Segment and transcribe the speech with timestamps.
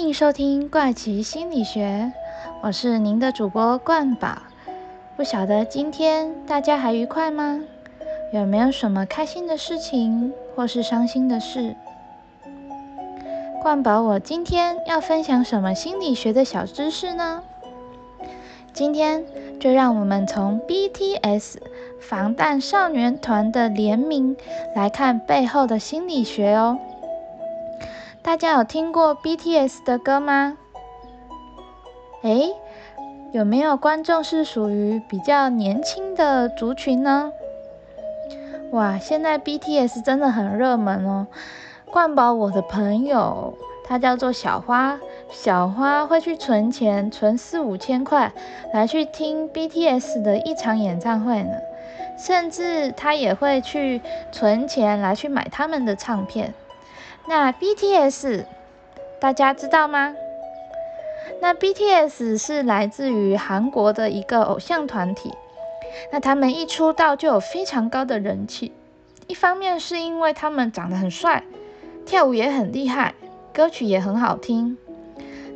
[0.00, 2.10] 欢迎收听怪奇心理学，
[2.62, 4.38] 我是您的主播冠宝。
[5.14, 7.60] 不晓得今天大家还愉快吗？
[8.32, 11.76] 有没有什么开心的事情或是伤心的事？
[13.60, 17.42] 冠宝，我今天要分享什么心理学的小知识呢？
[18.72, 19.26] 今天
[19.60, 21.56] 就让我们从 BTS
[22.00, 24.34] 防弹少年团的联名
[24.74, 26.78] 来看背后的心理学哦。
[28.22, 30.58] 大家有听过 BTS 的歌吗？
[32.22, 32.52] 诶，
[33.32, 37.32] 有没有观众是属于比较年轻的族群呢？
[38.72, 41.26] 哇，现在 BTS 真的很热门哦。
[41.90, 43.54] 冠宝，我的朋友，
[43.86, 48.30] 他叫做小花，小花会去存钱，存四五千块
[48.74, 51.52] 来去听 BTS 的一场演唱会呢。
[52.18, 56.52] 甚至他也会去存钱来去买他们的唱片。
[57.26, 58.44] 那 BTS
[59.20, 60.14] 大家知道吗？
[61.40, 65.32] 那 BTS 是来自于韩国的一个偶像团体。
[66.12, 68.72] 那他们一出道就有非常高的人气，
[69.26, 71.44] 一方面是因为他们长得很帅，
[72.06, 73.14] 跳舞也很厉害，
[73.52, 74.78] 歌曲也很好听。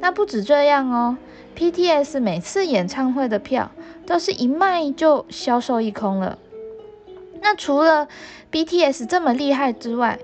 [0.00, 1.16] 那不止这样哦
[1.56, 3.70] ，BTS 每次演唱会的票
[4.06, 6.38] 都是一卖就销售一空了。
[7.42, 8.08] 那除了
[8.50, 10.18] BTS 这么厉害之外，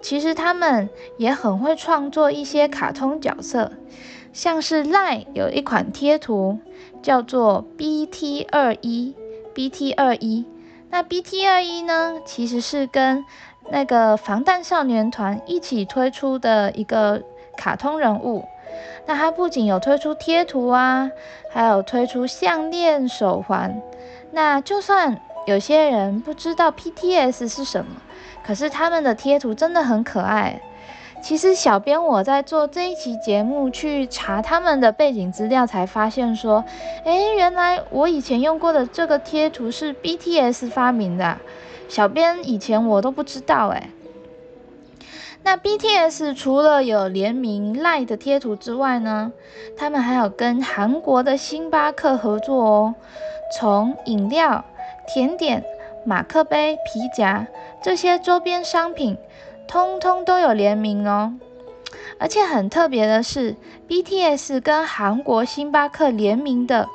[0.00, 3.72] 其实他们也很会创作一些卡通角色，
[4.32, 6.58] 像是 Lie 有一款贴图
[7.02, 9.14] 叫做 BT 二一。
[9.54, 10.46] BT 二一，
[10.88, 12.22] 那 BT 二一呢？
[12.24, 13.22] 其实是跟
[13.70, 17.22] 那个防弹少年团一起推出的一个
[17.58, 18.46] 卡通人物。
[19.06, 21.10] 那它不仅有推出贴图啊，
[21.50, 23.82] 还有推出项链、手环。
[24.30, 27.96] 那就算有些人不知道 PTS 是什么，
[28.44, 30.60] 可是他们的贴图真的很可爱。
[31.22, 36.64] 其实，小编我在做这一期节目去查他们的背景资料，才发现说，
[37.04, 41.38] 哎，原来我以前用过的这个贴图是 BTS 发明的。
[41.88, 43.90] 小编以前我都不知道哎。
[45.44, 49.32] 那 BTS 除了有联名 LINE 的贴图之外呢，
[49.76, 52.94] 他们还有跟韩国的星巴克合作哦，
[53.58, 54.64] 从饮料、
[55.06, 55.64] 甜点、
[56.04, 57.46] 马克杯、皮夹
[57.82, 59.16] 这些周边商品。
[59.68, 61.34] 通通都有联名哦，
[62.18, 63.56] 而且很特别的是
[63.88, 66.88] ，BTS 跟韩国星巴克联名的，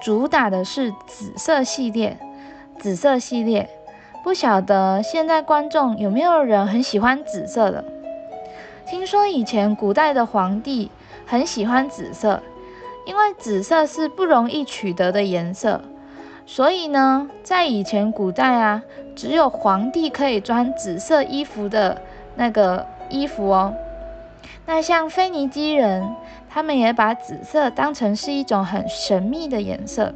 [0.00, 2.18] 主打的是紫色系列。
[2.78, 3.68] 紫色系列，
[4.22, 7.84] 不晓得现在观众有没有人很喜欢紫色的？
[8.86, 10.90] 听说以前古代的皇帝
[11.26, 12.40] 很喜欢紫色，
[13.06, 15.82] 因为紫色是不容易取得的颜色，
[16.52, 18.82] 所以呢，在以前古代啊，
[19.14, 22.02] 只有皇帝可以穿紫色衣服的。
[22.34, 23.72] 那个衣服哦，
[24.66, 26.12] 那像腓尼基人，
[26.48, 30.12] 他们也把紫色当成是一种很神秘的颜色。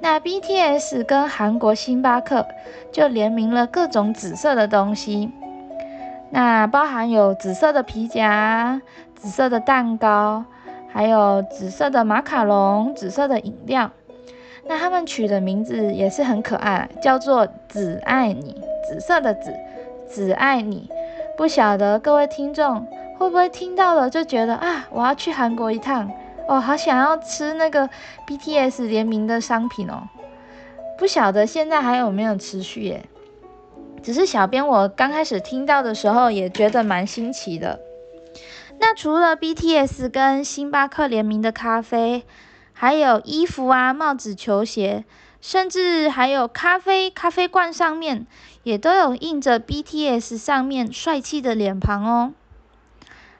[0.00, 2.46] 那 BTS 跟韩国星巴克
[2.90, 5.30] 就联名了各种紫色的东西，
[6.30, 8.80] 那包含有紫色的皮夹、
[9.14, 10.44] 紫色的蛋糕，
[10.88, 13.90] 还有紫色的马卡龙、紫色的饮料。
[14.68, 19.54] 那他们取的名字也是很可爱，叫做“紫爱你”，紫色的“紫”，
[20.08, 20.90] 紫爱你。
[21.36, 22.86] 不晓得各位听众
[23.18, 26.10] 会不会听到了就觉得啊，我要去韩国一趟
[26.48, 27.88] 哦，好想要吃那个
[28.26, 30.08] BTS 联名的商品哦。
[30.98, 33.04] 不晓得现在还有没有持续耶？
[34.02, 37.80] 只是小编我刚开始听到的时候也觉得蛮新奇的。
[38.78, 42.24] 那除了 BTS 跟星巴克联名的咖啡，
[42.78, 45.04] 还有衣服啊、帽子、球鞋。
[45.38, 48.26] 甚至还有咖啡咖啡罐上面
[48.64, 52.32] 也都有印着 BTS 上面帅气的脸庞哦。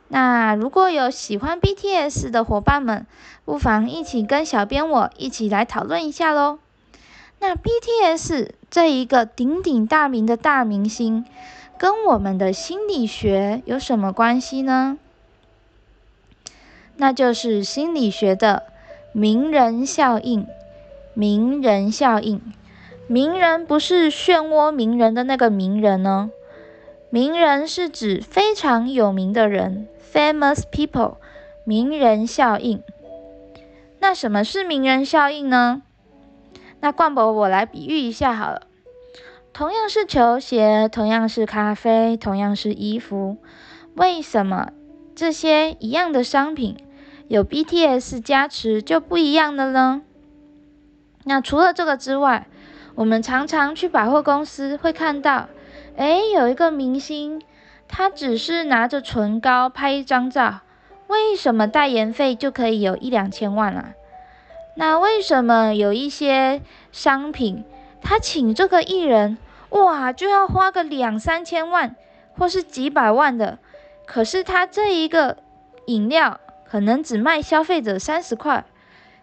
[0.07, 3.05] 那如果有喜欢 BTS 的伙伴们，
[3.45, 6.61] 不妨一起跟小编我一起来讨论一下喽。
[7.41, 11.25] 那 BTS 这一个鼎鼎大名的大明星，
[11.77, 14.97] 跟我们的心理学有什么关系呢？
[16.99, 18.63] 那就是心理学的
[19.19, 20.47] 名人效应。
[21.15, 22.43] 名人效应，
[23.07, 26.31] 名人不是漩涡名人的那个名人呢？
[27.09, 31.15] 名人是指非常有名的人，famous people。
[31.65, 32.83] 名人效应，
[34.01, 35.81] 那什么是名人效应呢？
[36.81, 38.67] 那冠博我来比喻一下好了。
[39.55, 43.39] 同样是球鞋，同样是咖啡，同样是衣服，
[43.95, 44.73] 为什么
[45.15, 46.77] 这些一样的商品
[47.29, 50.03] 有 BTS 加持就不一样的呢？
[51.25, 52.47] 那除了这个之外，
[52.95, 55.49] 我们常常去百货公司会看到，
[55.97, 57.43] 哎，有一个明星，
[57.89, 60.61] 他只是拿着唇膏拍一张照，
[61.09, 63.91] 为什么代言费就可以有一两千万啊？
[64.77, 66.63] 那为什么有一些
[66.93, 67.65] 商品，
[68.03, 69.37] 他请这个艺人，
[69.71, 71.97] 哇，就要花个两三千万，
[72.39, 73.59] 或是几百万的？
[74.07, 75.39] 可是他这一个
[75.87, 76.39] 饮料
[76.71, 78.65] 可能只卖消费者三十块，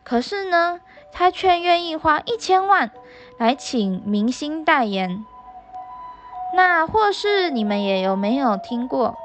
[0.04, 0.80] 可是呢，
[1.12, 2.92] 他却愿意花一千万
[3.38, 5.26] 来请明星代言。
[6.56, 9.18] 那或是你们也有没有听过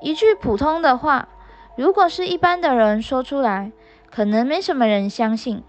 [0.00, 1.28] 一句普通的话？
[1.76, 3.72] 如果是一般的人说出来，
[4.10, 5.62] 可能没什么人相信。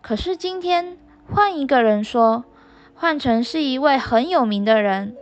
[0.00, 0.96] 可是今天
[1.30, 2.44] 换一个人说，
[2.94, 5.16] 换成是一位很有名的人，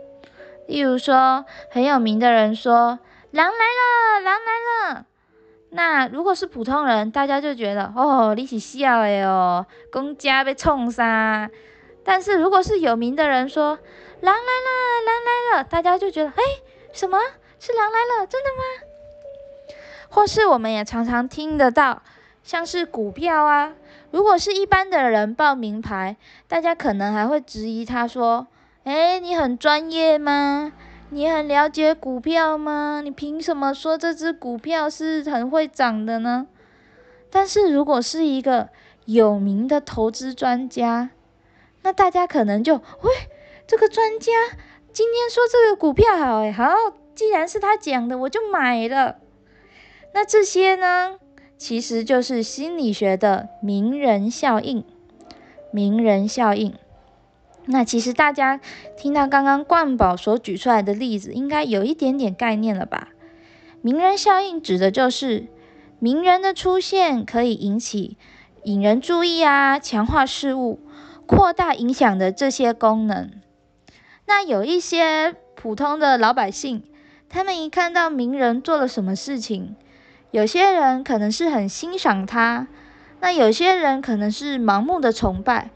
[0.67, 2.99] 例如说很有名的人说
[3.31, 5.05] “狼来了，狼来了”，
[5.75, 11.49] 那如果是普通人，大家就觉得哦，你起笑的哦，公家被冲杀。
[12.03, 13.79] 但是如果是有名的人说
[14.21, 16.43] “狼来了，狼来了”，大家就觉得哎，
[16.91, 17.17] 什么
[17.59, 18.27] 是狼来了？
[18.27, 19.73] 真的吗？
[20.09, 22.03] 或是我们也常常听得到，
[22.43, 23.73] 像是股票啊。
[24.11, 26.17] 如果是一般的人报名牌，
[26.47, 28.45] 大家可能还会质疑他说
[28.85, 30.71] ：“哎，你很专业吗？
[31.13, 33.01] 你很了解股票吗？
[33.03, 36.47] 你凭什么说这只股票是很会涨的呢？”
[37.29, 38.69] 但是如果是一个
[39.05, 41.11] 有名的投资专家，
[41.83, 43.11] 那大家可能就：“喂，
[43.67, 44.31] 这个专家
[44.91, 46.73] 今天说这个股票好，哎，好，
[47.13, 49.17] 既然是他讲的，我就买了。”
[50.15, 51.19] 那这些呢？
[51.57, 54.83] 其实就是心理学的名人效应。
[55.71, 56.75] 名人效应，
[57.65, 58.59] 那其实大家
[58.97, 63.09] 听到刚刚冠宝所举出来的例子，应该有一点点概念了吧？
[63.81, 65.47] 名人效应指的就是
[65.99, 68.17] 名人的出现可以引起
[68.63, 70.79] 引人注意啊，强化事物，
[71.25, 73.31] 扩大影响的这些功能。
[74.25, 76.83] 那有一些普通的老百姓，
[77.29, 79.75] 他们一看到名人做了什么事情，
[80.31, 82.67] 有些人可能是很欣赏他，
[83.19, 85.71] 那有些人可能是盲目的崇拜，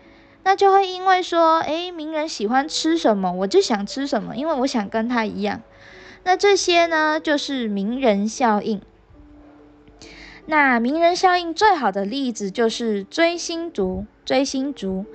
[0.47, 5.61] 那就会因为说，诶，名人喜欢吃什么，我就想吃什么，因为我想跟他一样。
[6.23, 8.81] 那这些呢，就是名人效应。
[10.45, 15.05] 那名人效应最好的例子就是追星族，追星族，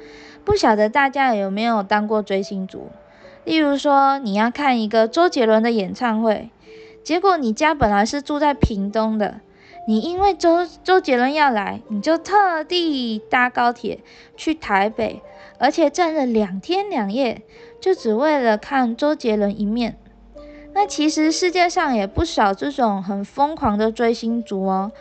[0.45, 2.91] 不晓得大家有没有当过追星族？
[3.47, 6.51] 例如说，你要看一个周杰伦的演唱会。
[7.03, 9.41] 结果你家本来是住在屏东的，
[9.87, 13.99] 你因为周周杰伦要来，你就特地搭高铁
[14.37, 15.21] 去台北，
[15.59, 17.43] 而且站了两天两夜，
[17.81, 19.97] 就只为了看周杰伦一面。
[20.73, 24.93] 那其实世界上也不少这种很疯狂的追星族哦，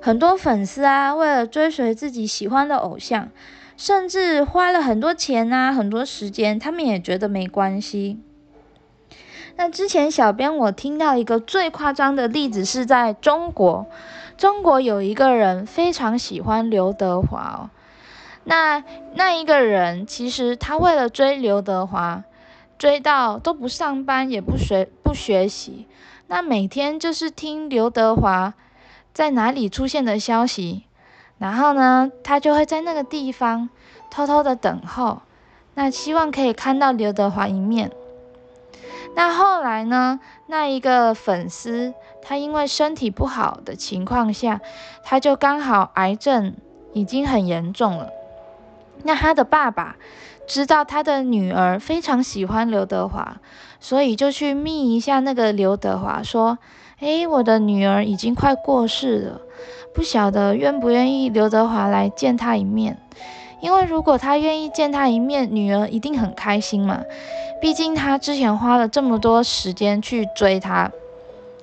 [0.00, 3.30] 很多粉丝啊，为了追随自己喜欢的偶像，
[3.76, 8.20] 甚至花了很多钱啊，很多时间，他们也觉得没关系。
[9.58, 13.86] 那之前小编我听到一个最夸张的例子是在中国，
[14.36, 17.70] 中国有一个人非常喜欢刘德华哦。
[18.44, 18.84] 那
[19.14, 22.22] 那一个人其实他为了追刘德华，
[22.78, 25.88] 追到都不上班也不学不学习，
[26.28, 28.54] 那每天就是听刘德华
[29.12, 30.84] 在哪里出现的消息，
[31.38, 33.68] 然后呢，他就会在那个地方
[34.10, 35.22] 偷偷的等候，
[35.74, 37.90] 那希望可以看到刘德华一面。
[39.14, 40.20] 那后来呢？
[40.46, 44.60] 那一个粉丝，他因为身体不好的情况下，
[45.02, 46.54] 他就刚好癌症
[46.92, 48.10] 已经很严重了。
[49.02, 49.96] 那他的爸爸
[50.46, 53.38] 知道他的女儿非常喜欢刘德华，
[53.80, 56.58] 所以就去密一下那个刘德华，说
[57.00, 59.40] ：“诶，我的女儿已经快过世了，
[59.94, 62.98] 不晓得愿不愿意刘德华来见他一面。”
[63.60, 67.02] 因为如果他愿意见他一面，女儿一定很开心嘛。
[67.60, 70.90] 毕竟他之前花了这么多时间去追她。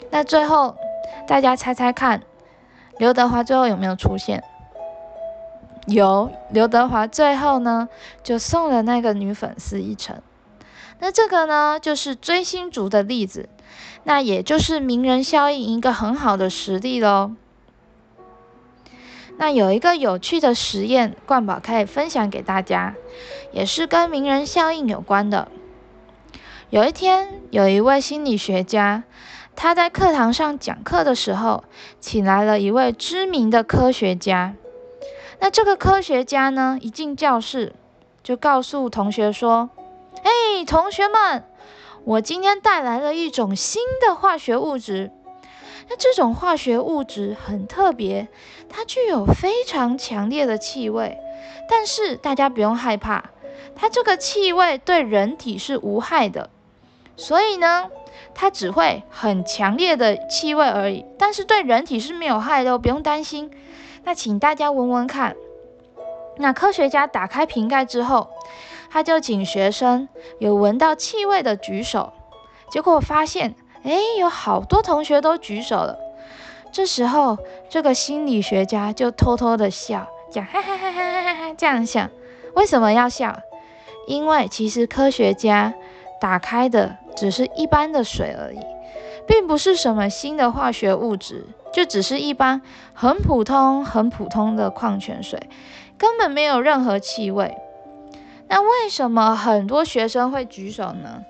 [0.10, 0.76] 那最后，
[1.28, 2.24] 大家猜猜看，
[2.98, 4.44] 刘德华最后有没有出现？
[5.86, 7.90] 有，刘德华最后呢
[8.24, 10.22] 就送了那个女粉丝一程。
[11.00, 13.50] 那这个呢就是追星族的例子，
[14.04, 17.34] 那也就是名人效应一个很好的实例喽。
[19.38, 22.96] 那有一个有趣的实验，冠宝可以分享给大家，
[23.52, 25.50] 也是跟名人效应有关的。
[26.70, 29.04] 有一天，有一位心理学家，
[29.56, 31.63] 他在课堂上讲课的时候，
[32.00, 34.54] 请来了一位知名的科学家。
[35.40, 37.74] 那这个科学家呢，一进教室
[38.24, 39.70] 就告诉同学说
[40.24, 41.44] ：“哎，同学们，
[42.06, 45.12] 我今天带来了一种新的化学物质。”
[45.90, 48.28] 那这种化学物质很特别，
[48.70, 51.18] 它具有非常强烈的气味，
[51.70, 53.32] 但是大家不用害怕，
[53.75, 56.50] 它这个气味对人体是无害的。
[57.16, 57.90] 所以呢，
[58.34, 63.52] 它只会很强烈的气味而已，但是对人体是没有害的，不用担心。
[64.04, 65.36] 那请大家闻闻看。
[66.38, 68.30] 那科学家打开瓶盖之后，
[68.90, 70.10] 他就请学生
[70.40, 72.13] 有闻到气味的举手，
[72.72, 75.98] 结果发现，哎，有好多同学都举手了。
[76.72, 77.38] 这时候，
[77.70, 82.10] 这个心理学家就偷偷的笑，讲哈哈哈哈哈哈，这样想。
[82.56, 83.40] 为什么要笑？
[84.08, 85.74] 因为其实科学家
[86.20, 88.60] 打开的只是一般的水而已，
[89.28, 92.62] 并不是什么新的化学物质，就只是一般
[92.94, 95.50] 很普通、很普通的矿泉水。
[95.98, 97.56] 根本没有任何气味，
[98.48, 101.24] 那为什么很多学生会举手呢？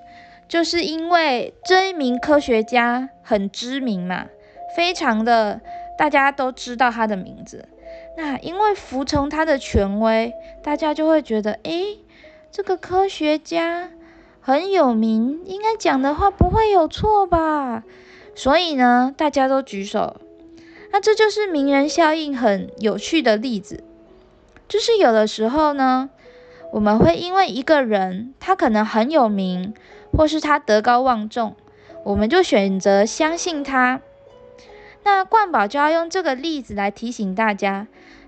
[0.54, 4.28] 就是因为这一名科学家很知名嘛，
[4.78, 5.60] 非常的
[5.98, 7.68] 大家都知道他的名字。
[8.16, 10.32] 那因为服从他的权威，
[10.62, 11.98] 大家就会觉得，诶，
[12.52, 13.90] 这个科学家
[14.42, 17.84] 很有名，应该讲的话不会有错吧？
[18.36, 20.18] 所以呢，大家都举手。
[20.92, 23.84] 那这就是名人效应很有趣的例子。
[24.68, 26.12] 就是有的时候呢，
[26.72, 29.74] 我们会因为一个人他可能很有名，
[30.18, 31.56] 或是他德高望重，
[32.04, 34.02] 我们就选择相信他。
[35.04, 37.88] 那冠宝就要用这个例子来提醒大家，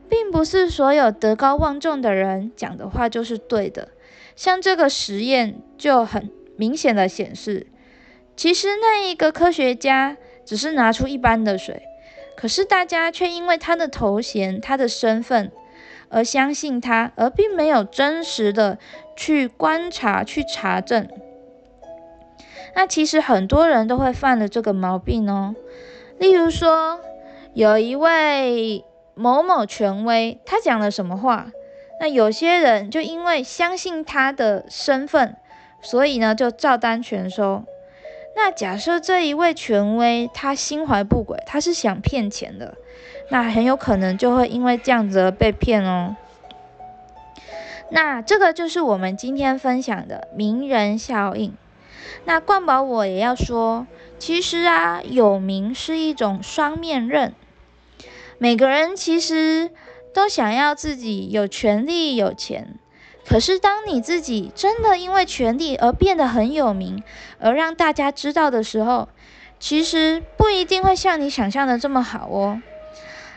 [0.10, 3.90] 并不是所有德高望重的人讲的话就是对的。
[4.36, 7.68] 像这个实验就很明显的显示，
[8.36, 11.84] 其实那一个科学家只是拿出一般的水，
[12.36, 15.52] 可是大家却因为他的头衔、他的身份。
[16.10, 18.78] 而相信他，而并没有真实的
[19.18, 21.10] 去观察、去查证。
[22.76, 25.56] 那其实很多人都会犯了这个毛病哦。
[26.20, 27.00] 例如说，
[27.54, 28.84] 有一位
[29.16, 31.48] 某某权威，他讲了什么话，
[32.00, 35.38] 那有些人就因为相信他的身份，
[35.82, 37.64] 所以呢就照单全收。
[38.36, 42.76] 那假设这一位权威他心怀不轨，他是想骗钱的。
[43.30, 46.16] 那很有可能就会因为这样子而被骗哦。
[47.90, 51.56] 那这个就是我们今天分享的名人效应。
[52.24, 53.86] 那冠宝我也要说，
[54.18, 57.34] 其实啊，有名是一种双面刃。
[58.38, 59.72] 每个人其实
[60.14, 62.80] 都想要自己有权利、有钱，
[63.28, 67.04] 可是当你自己真的因为权利而变得很有名，
[67.40, 69.10] 而让大家知道的时候，
[69.60, 72.62] 其实不一定会像你想象的这么好哦。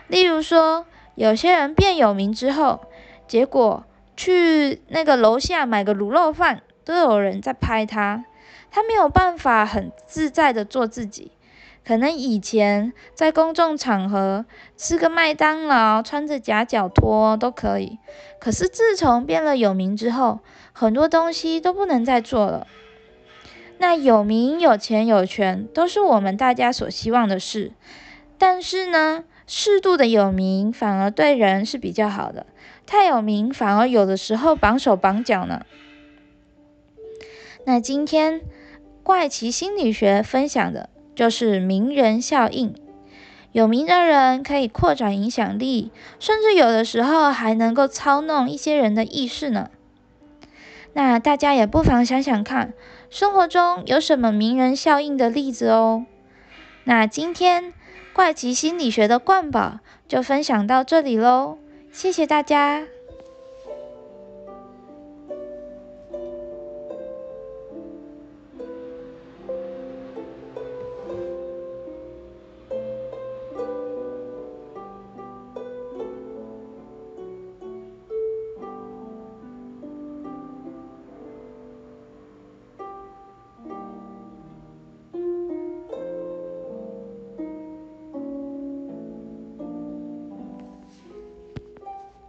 [0.08, 2.80] 例如说，有些人变有名之后，
[3.26, 3.84] 结果
[4.16, 8.24] 去那个楼下买个卤肉饭，都有人在拍他，
[8.70, 11.32] 他没有办法很自在的做自己。
[11.84, 14.44] 可能以前在公众场合
[14.76, 17.98] 吃个麦当劳，穿着夹脚拖都可以，
[18.38, 20.40] 可是自从变了有名之后，
[20.72, 22.66] 很多东西都不能再做了。
[23.78, 27.72] 那有名、有钱、有权，都是我们大家所希望的事，
[28.36, 29.24] 但是呢？
[29.50, 32.44] 适度的有名反而对人是比较好的，
[32.84, 35.64] 太有名反而有的时候绑手绑脚呢。
[37.64, 38.42] 那今天
[39.08, 42.74] 怪奇心理学分享的就是名人效应，
[43.52, 49.70] 有名的人可以扩展影响力，甚至有的时候还能够操弄一些人的意识呢。
[50.92, 52.74] 那大家也不妨想想看，
[53.08, 56.04] 生活中有什么名人效应的例子哦。
[56.84, 57.72] 那今天。
[58.12, 61.56] 怪奇心理学的冠宝就分享到这里喽，
[61.92, 62.97] 谢谢大家。